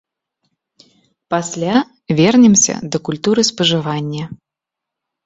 [1.33, 1.75] Пасля
[2.21, 4.23] вернемся да культуры спажывання.